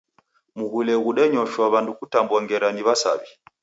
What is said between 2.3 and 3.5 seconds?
ngera ni w'asaw'i.